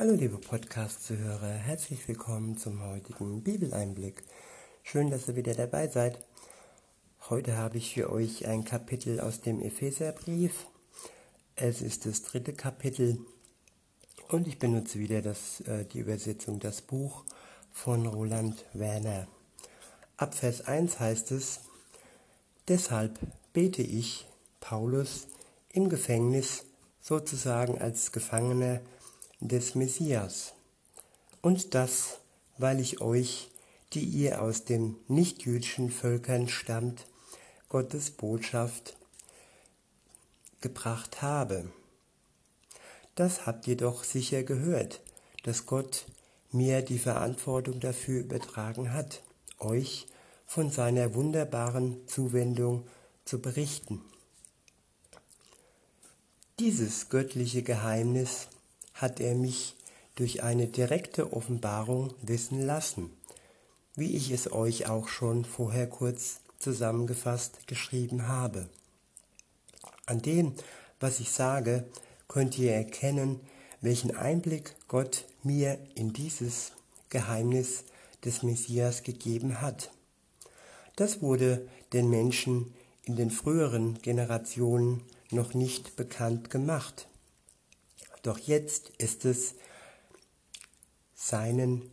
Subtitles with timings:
[0.00, 4.22] Hallo liebe Podcast-Zuhörer, herzlich willkommen zum heutigen Bibeleinblick.
[4.84, 6.20] Schön, dass ihr wieder dabei seid.
[7.28, 10.66] Heute habe ich für euch ein Kapitel aus dem Epheserbrief.
[11.56, 13.18] Es ist das dritte Kapitel
[14.28, 17.24] und ich benutze wieder das, äh, die Übersetzung Das Buch
[17.72, 19.26] von Roland Werner.
[20.16, 21.58] Ab Vers 1 heißt es,
[22.68, 23.18] Deshalb
[23.52, 24.28] bete ich,
[24.60, 25.26] Paulus,
[25.72, 26.66] im Gefängnis
[27.00, 28.80] sozusagen als Gefangener
[29.40, 30.54] des Messias.
[31.40, 32.18] Und das,
[32.58, 33.50] weil ich euch,
[33.92, 37.06] die ihr aus den nichtjüdischen Völkern stammt,
[37.68, 38.96] Gottes Botschaft
[40.60, 41.70] gebracht habe.
[43.14, 45.00] Das habt ihr doch sicher gehört,
[45.44, 46.06] dass Gott
[46.50, 49.22] mir die Verantwortung dafür übertragen hat,
[49.58, 50.06] euch
[50.46, 52.86] von seiner wunderbaren Zuwendung
[53.24, 54.00] zu berichten.
[56.58, 58.48] Dieses göttliche Geheimnis
[58.98, 59.74] hat er mich
[60.16, 63.10] durch eine direkte Offenbarung wissen lassen,
[63.94, 68.68] wie ich es euch auch schon vorher kurz zusammengefasst geschrieben habe.
[70.06, 70.54] An dem,
[71.00, 71.84] was ich sage,
[72.26, 73.40] könnt ihr erkennen,
[73.80, 76.72] welchen Einblick Gott mir in dieses
[77.10, 77.84] Geheimnis
[78.24, 79.90] des Messias gegeben hat.
[80.96, 87.06] Das wurde den Menschen in den früheren Generationen noch nicht bekannt gemacht.
[88.28, 89.54] Doch jetzt ist es
[91.14, 91.90] seinen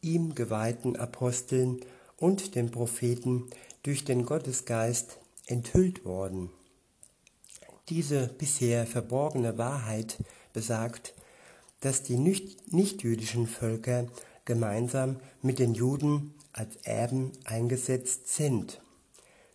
[0.00, 1.84] ihm geweihten Aposteln
[2.16, 3.48] und den Propheten
[3.84, 6.50] durch den Gottesgeist enthüllt worden.
[7.90, 10.18] Diese bisher verborgene Wahrheit
[10.52, 11.14] besagt,
[11.78, 14.08] dass die nichtjüdischen Völker
[14.46, 18.80] gemeinsam mit den Juden als Erben eingesetzt sind.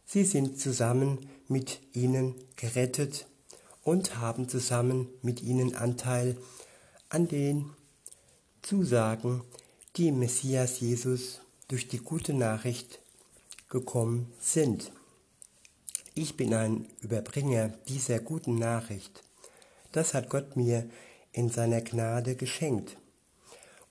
[0.06, 3.26] Sie sind zusammen mit ihnen gerettet
[3.84, 6.38] und haben zusammen mit ihnen Anteil
[7.10, 7.70] an den
[8.62, 9.42] Zusagen,
[9.98, 13.00] die Messias Jesus durch die gute Nachricht
[13.70, 14.92] gekommen sind.
[16.14, 19.24] Ich bin ein Überbringer dieser guten Nachricht.
[19.92, 20.90] Das hat Gott mir
[21.32, 22.98] in seiner Gnade geschenkt.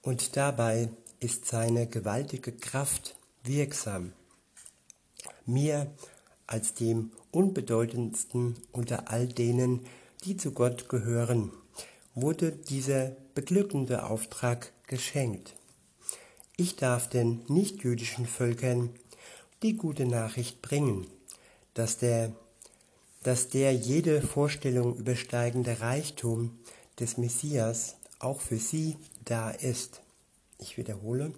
[0.02, 4.12] Und dabei ist seine gewaltige Kraft wirksam.
[5.46, 5.90] Mir
[6.50, 9.86] als dem unbedeutendsten unter all denen,
[10.24, 11.52] die zu Gott gehören,
[12.14, 15.54] wurde dieser beglückende Auftrag geschenkt.
[16.56, 18.90] Ich darf den nichtjüdischen Völkern
[19.62, 21.06] die gute Nachricht bringen,
[21.74, 22.32] dass der,
[23.22, 26.58] dass der jede Vorstellung übersteigende Reichtum
[26.98, 30.00] des Messias auch für sie da ist.
[30.58, 31.32] Ich wiederhole,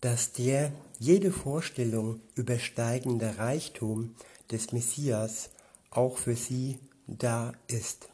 [0.00, 4.14] dass der jede Vorstellung übersteigende Reichtum
[4.50, 5.50] des Messias
[5.90, 8.08] auch für sie da ist.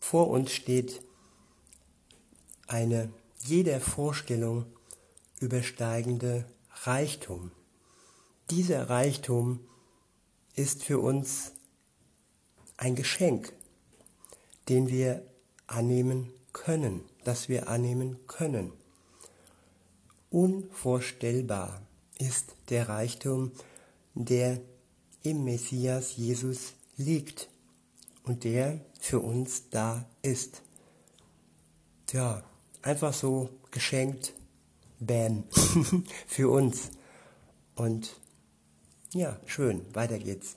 [0.00, 1.02] Vor uns steht
[2.66, 3.12] eine
[3.44, 4.66] jeder Vorstellung
[5.40, 6.46] übersteigende
[6.84, 7.50] Reichtum.
[8.50, 9.60] Dieser Reichtum
[10.54, 11.52] ist für uns
[12.76, 13.52] ein Geschenk,
[14.68, 15.26] den wir
[15.66, 18.72] annehmen können, das wir annehmen können.
[20.32, 21.82] Unvorstellbar
[22.18, 23.52] ist der Reichtum,
[24.14, 24.62] der
[25.22, 27.50] im Messias Jesus liegt
[28.24, 30.62] und der für uns da ist.
[32.06, 32.42] Tja,
[32.80, 34.32] einfach so geschenkt,
[35.00, 35.44] bam,
[36.26, 36.88] für uns.
[37.76, 38.18] Und
[39.12, 40.56] ja, schön, weiter geht's.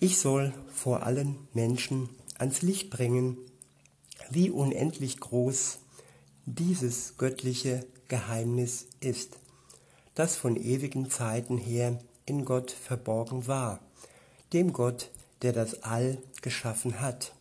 [0.00, 2.08] Ich soll vor allen Menschen
[2.38, 3.38] ans Licht bringen,
[4.30, 5.78] wie unendlich groß
[6.46, 9.38] dieses göttliche Geheimnis ist,
[10.14, 13.80] das von ewigen Zeiten her in Gott verborgen war,
[14.52, 15.10] dem Gott,
[15.42, 17.34] der das All geschaffen hat.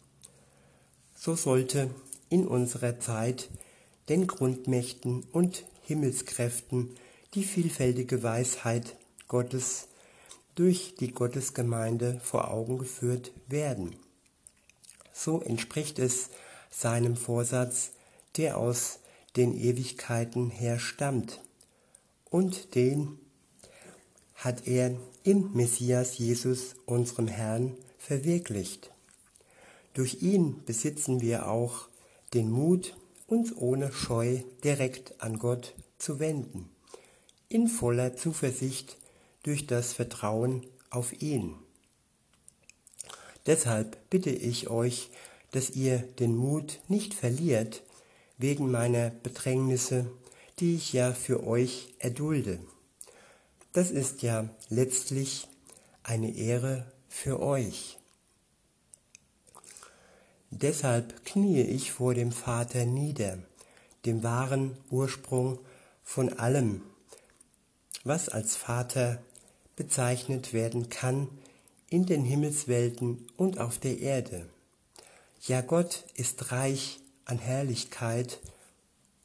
[1.16, 1.90] So sollte
[2.30, 3.50] in unserer Zeit
[4.10, 6.96] den Grundmächten und Himmelskräften
[7.34, 8.96] die vielfältige Weisheit
[9.28, 9.88] Gottes
[10.56, 13.96] durch die Gottesgemeinde vor Augen geführt werden.
[15.12, 16.30] So entspricht es
[16.70, 17.92] seinem Vorsatz,
[18.38, 19.00] der aus
[19.36, 21.42] den Ewigkeiten her stammt.
[22.30, 23.20] Und den
[24.36, 28.92] hat er im Messias Jesus, unserem Herrn, verwirklicht.
[29.94, 31.88] Durch ihn besitzen wir auch
[32.34, 32.96] den Mut,
[33.28, 36.70] uns ohne Scheu direkt an Gott zu wenden,
[37.48, 38.98] in voller Zuversicht
[39.44, 41.56] durch das Vertrauen auf ihn.
[43.46, 45.10] Deshalb bitte ich euch,
[45.52, 47.84] dass ihr den Mut nicht verliert,
[48.38, 50.06] wegen meiner Bedrängnisse,
[50.60, 52.60] die ich ja für euch erdulde.
[53.72, 55.48] Das ist ja letztlich
[56.04, 57.98] eine Ehre für euch.
[60.52, 63.40] Deshalb kniee ich vor dem Vater nieder,
[64.06, 65.58] dem wahren Ursprung
[66.04, 66.82] von allem,
[68.04, 69.24] was als Vater
[69.76, 71.28] bezeichnet werden kann
[71.90, 74.48] in den Himmelswelten und auf der Erde.
[75.48, 78.40] Ja, Gott ist reich an Herrlichkeit,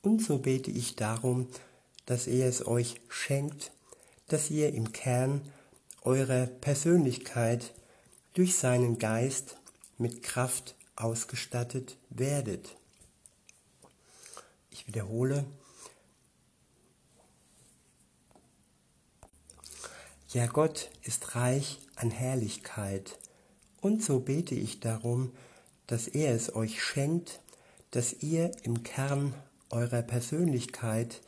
[0.03, 1.49] und so bete ich darum,
[2.07, 3.73] dass er es euch schenkt,
[4.29, 5.41] dass ihr im Kern
[6.03, 7.75] eurer Persönlichkeit
[8.35, 9.57] durch seinen Geist
[9.99, 12.77] mit Kraft ausgestattet werdet.
[14.71, 15.45] Ich wiederhole,
[20.31, 23.19] Ja, Gott ist reich an Herrlichkeit,
[23.81, 25.33] und so bete ich darum,
[25.87, 27.41] dass er es euch schenkt,
[27.91, 29.35] dass ihr im Kern
[29.71, 31.21] eurer Persönlichkeit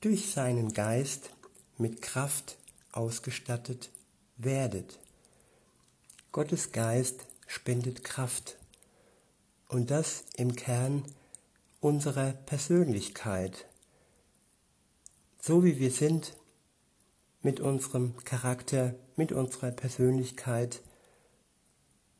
[0.00, 1.30] durch seinen Geist
[1.78, 2.56] mit Kraft
[2.92, 3.90] ausgestattet
[4.36, 4.98] werdet.
[6.32, 8.56] Gottes Geist spendet Kraft
[9.68, 11.04] und das im Kern
[11.80, 13.66] unserer Persönlichkeit.
[15.40, 16.34] So wie wir sind,
[17.42, 20.80] mit unserem Charakter, mit unserer Persönlichkeit,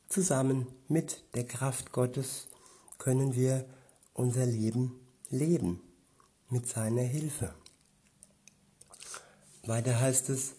[0.07, 2.47] zusammen mit der Kraft Gottes
[2.97, 3.65] können wir
[4.13, 4.99] unser Leben
[5.29, 5.81] leben
[6.49, 7.53] mit seiner Hilfe.
[9.63, 10.53] Weiter heißt es,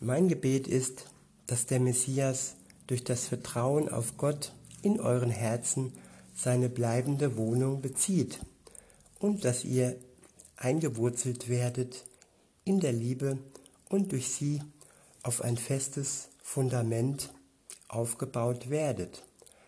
[0.00, 1.06] mein Gebet ist,
[1.46, 2.56] dass der Messias
[2.86, 5.92] durch das Vertrauen auf Gott in euren Herzen
[6.34, 8.40] seine bleibende Wohnung bezieht
[9.18, 9.96] und dass ihr
[10.56, 12.04] eingewurzelt werdet
[12.64, 13.38] in der Liebe
[13.88, 14.62] und durch sie
[15.22, 17.32] auf ein festes Fundament
[17.88, 19.24] aufgebaut werdet,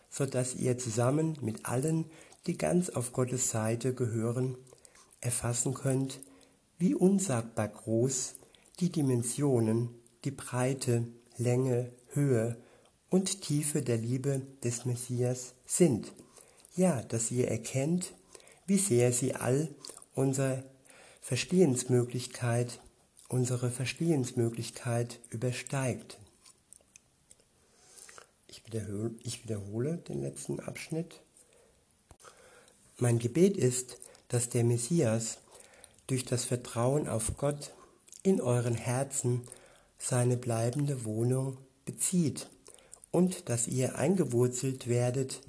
[0.09, 2.05] so dass ihr zusammen mit allen,
[2.47, 4.57] die ganz auf Gottes Seite gehören,
[5.21, 6.21] erfassen könnt,
[6.77, 8.35] wie unsagbar groß
[8.79, 9.89] die Dimensionen,
[10.23, 11.07] die Breite,
[11.37, 12.57] Länge, Höhe
[13.09, 16.11] und Tiefe der Liebe des Messias sind.
[16.75, 18.13] Ja, dass ihr erkennt,
[18.65, 19.69] wie sehr sie all
[20.13, 20.63] unsere
[21.21, 22.79] Verstehensmöglichkeit
[23.29, 26.17] unsere Verstehensmöglichkeit übersteigt.
[28.49, 31.21] Ich wiederhole, ich wiederhole den letzten Abschnitt.
[32.97, 33.97] Mein Gebet ist,
[34.27, 35.37] dass der Messias
[36.07, 37.71] durch das Vertrauen auf Gott
[38.23, 39.43] in euren Herzen
[39.97, 42.49] seine bleibende Wohnung bezieht
[43.11, 45.41] und dass ihr eingewurzelt werdet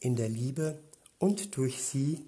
[0.00, 0.78] in der Liebe
[1.18, 2.24] und durch sie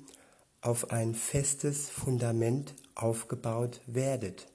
[0.60, 4.46] auf ein festes Fundament aufgebaut werdet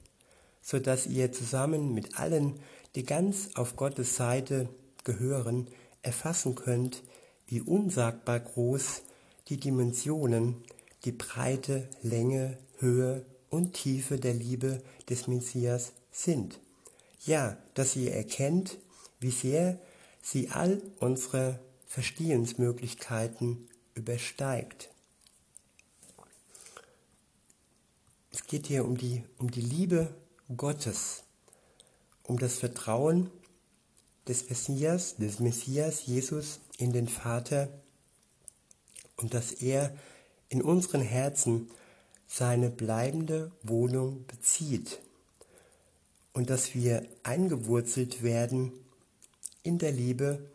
[0.64, 2.54] so dass ihr zusammen mit allen,
[2.94, 4.68] die ganz auf Gottes Seite
[5.04, 5.68] gehören,
[6.02, 7.02] erfassen könnt,
[7.46, 9.02] wie unsagbar groß
[9.48, 10.64] die Dimensionen,
[11.04, 16.60] die Breite, Länge, Höhe und Tiefe der Liebe des Messias sind.
[17.24, 18.78] Ja, dass ihr erkennt,
[19.20, 19.78] wie sehr
[20.22, 24.90] sie all unsere Verstehensmöglichkeiten übersteigt.
[28.32, 30.12] Es geht hier um die, um die Liebe
[30.56, 31.22] Gottes,
[32.24, 33.30] um das Vertrauen
[34.28, 37.68] des Messias, des Messias Jesus in den Vater
[39.16, 39.94] und dass er
[40.48, 41.70] in unseren Herzen
[42.26, 45.00] seine bleibende Wohnung bezieht
[46.32, 48.72] und dass wir eingewurzelt werden
[49.62, 50.50] in der Liebe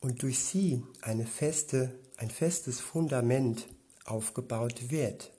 [0.00, 3.66] und durch sie eine feste, ein festes Fundament
[4.04, 5.32] aufgebaut wird.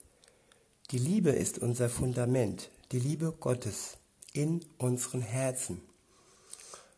[0.90, 3.96] Die Liebe ist unser Fundament, die Liebe Gottes
[4.32, 5.80] in unseren Herzen,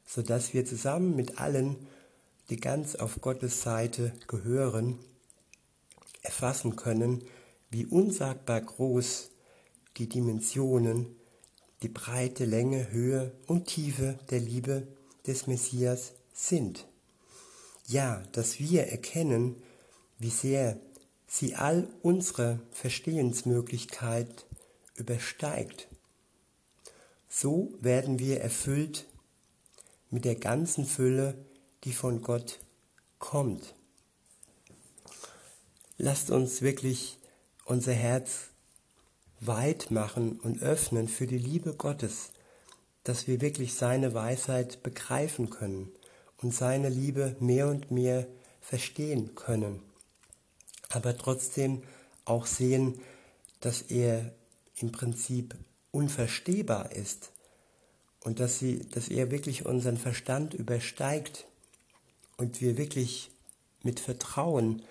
[0.09, 1.77] sodass wir zusammen mit allen,
[2.49, 4.99] die ganz auf Gottes Seite gehören,
[6.23, 7.25] erfassen können,
[7.71, 9.31] wie unsagbar groß
[9.99, 11.15] die Dimensionen,
[11.83, 14.89] die Breite, Länge, Höhe und Tiefe der Liebe
[15.27, 16.87] des Messias sind.
[17.87, 19.63] Ja, dass wir erkennen,
[20.19, 20.81] wie sehr
[21.27, 24.47] sie all unsere Verstehensmöglichkeit
[24.97, 25.87] übersteigt.
[27.29, 29.07] So werden wir erfüllt
[30.11, 31.35] mit der ganzen Fülle,
[31.85, 32.61] die von Gott
[33.19, 33.75] kommt.
[35.97, 37.19] Lasst uns wirklich
[37.65, 38.51] unser Herz
[39.41, 42.31] weit machen und öffnen für die Liebe Gottes,
[43.05, 45.93] dass wir wirklich seine Weisheit begreifen können
[46.39, 48.27] und seine Liebe mehr und mehr
[48.61, 49.83] verstehen können,
[50.89, 51.83] aber trotzdem
[52.25, 53.01] auch sehen,
[53.61, 54.33] dass er
[54.77, 55.55] im Prinzip
[55.91, 57.33] unverstehbar ist
[58.29, 61.47] und dass, sie, dass er wirklich unseren Verstand übersteigt
[62.37, 63.31] und wir wirklich
[63.83, 64.83] mit Vertrauen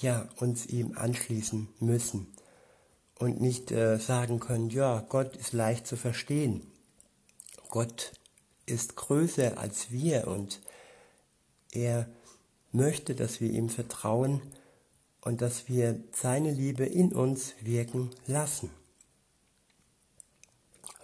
[0.00, 2.26] ja, uns ihm anschließen müssen
[3.18, 6.60] und nicht äh, sagen können, ja, Gott ist leicht zu verstehen.
[7.70, 8.12] Gott
[8.66, 10.60] ist größer als wir und
[11.70, 12.06] er
[12.70, 14.42] möchte, dass wir ihm vertrauen
[15.22, 18.68] und dass wir seine Liebe in uns wirken lassen.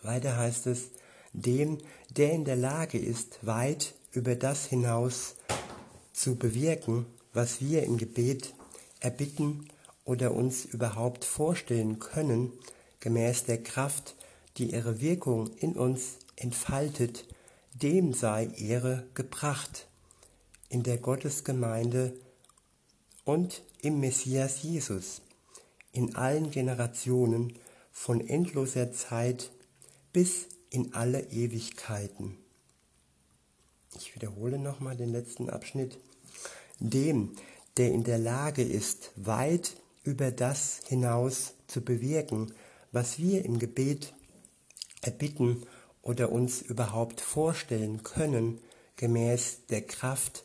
[0.02, 0.90] Weiter heißt es,
[1.32, 1.78] dem,
[2.10, 5.36] der in der Lage ist, weit über das hinaus
[6.12, 8.54] zu bewirken, was wir im Gebet
[9.00, 9.68] erbitten
[10.04, 12.52] oder uns überhaupt vorstellen können,
[13.00, 14.16] gemäß der Kraft,
[14.56, 17.26] die ihre Wirkung in uns entfaltet,
[17.74, 19.86] dem sei Ehre gebracht.
[20.68, 22.14] In der Gottesgemeinde
[23.24, 25.22] und im Messias Jesus,
[25.92, 27.54] in allen Generationen
[27.92, 29.50] von endloser Zeit
[30.12, 32.36] bis in alle Ewigkeiten.
[33.96, 35.98] Ich wiederhole nochmal den letzten Abschnitt.
[36.78, 37.32] Dem,
[37.76, 42.52] der in der Lage ist, weit über das hinaus zu bewirken,
[42.92, 44.14] was wir im Gebet
[45.02, 45.66] erbitten
[46.02, 48.60] oder uns überhaupt vorstellen können,
[48.96, 50.44] gemäß der Kraft,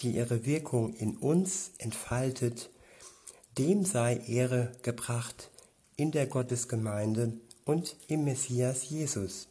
[0.00, 2.70] die ihre Wirkung in uns entfaltet,
[3.58, 5.50] dem sei Ehre gebracht
[5.96, 7.34] in der Gottesgemeinde
[7.64, 9.48] und im Messias Jesus,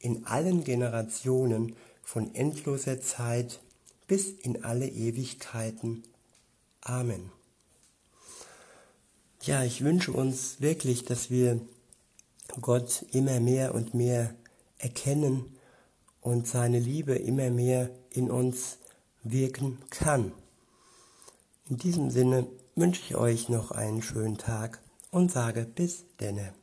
[0.00, 3.60] in allen Generationen von endloser Zeit
[4.06, 6.02] bis in alle Ewigkeiten.
[6.80, 7.30] Amen.
[9.42, 11.60] Ja, ich wünsche uns wirklich, dass wir
[12.60, 14.34] Gott immer mehr und mehr
[14.78, 15.56] erkennen
[16.20, 18.78] und seine Liebe immer mehr in uns
[19.22, 20.32] wirken kann.
[21.68, 26.54] In diesem Sinne wünsche ich euch noch einen schönen Tag und sage bis denne.